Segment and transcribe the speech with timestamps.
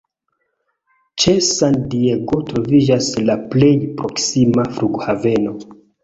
[1.23, 3.69] Ĉe San Diego troviĝas la plej
[3.99, 5.55] proksima flughaveno.